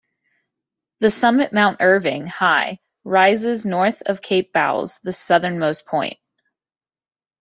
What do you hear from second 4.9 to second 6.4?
the southernmost point.